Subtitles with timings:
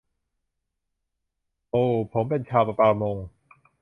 [1.71, 3.17] ปู่ผมเป็นชาวประมง